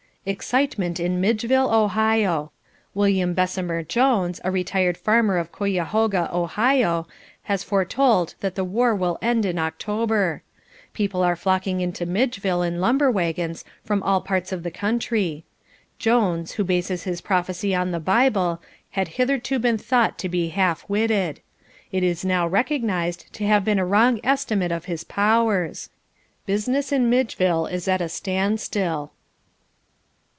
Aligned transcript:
Excitement 0.23 0.99
in 0.99 1.19
Midgeville, 1.19 1.73
Ohio. 1.73 2.51
William 2.93 3.33
Bessemer 3.33 3.81
Jones, 3.81 4.39
a 4.43 4.51
retired 4.51 4.95
farmer 4.95 5.39
of 5.39 5.51
Cuyahoga, 5.51 6.29
Ohio, 6.31 7.07
has 7.45 7.63
foretold 7.63 8.35
that 8.39 8.53
the 8.53 8.63
war 8.63 8.93
will 8.93 9.17
end 9.19 9.45
in 9.47 9.57
October. 9.57 10.43
People 10.93 11.23
are 11.23 11.35
flocking 11.35 11.81
into 11.81 12.05
Midgeville 12.05 12.61
in 12.61 12.79
lumber 12.79 13.09
wagons 13.09 13.65
from 13.83 14.03
all 14.03 14.21
parts 14.21 14.51
of 14.51 14.61
the 14.61 14.69
country. 14.69 15.43
Jones, 15.97 16.51
who 16.51 16.63
bases 16.63 17.01
his 17.01 17.19
prophecy 17.21 17.73
on 17.73 17.89
the 17.89 17.99
Bible, 17.99 18.61
had 18.91 19.07
hitherto 19.17 19.57
been 19.57 19.79
thought 19.79 20.19
to 20.19 20.29
be 20.29 20.49
half 20.49 20.87
witted. 20.87 21.41
This 21.91 22.03
is 22.03 22.23
now 22.23 22.45
recognised 22.47 23.33
to 23.33 23.47
have 23.47 23.65
been 23.65 23.79
a 23.79 23.85
wrong 23.87 24.19
estimate 24.23 24.71
of 24.71 24.85
his 24.85 25.03
powers. 25.03 25.89
Business 26.45 26.91
in 26.91 27.09
Midgeville 27.09 27.65
is 27.71 27.87
at 27.87 28.01
a 28.01 28.07
standstill. 28.07 29.13